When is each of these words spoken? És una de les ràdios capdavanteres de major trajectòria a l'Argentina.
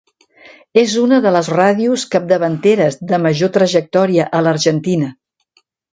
És 0.83 0.93
una 1.01 1.17
de 1.25 1.33
les 1.35 1.49
ràdios 1.57 2.05
capdavanteres 2.15 2.97
de 3.13 3.19
major 3.27 3.53
trajectòria 3.59 4.27
a 4.39 4.41
l'Argentina. 4.47 5.13